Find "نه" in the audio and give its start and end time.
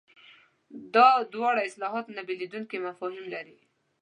2.15-2.21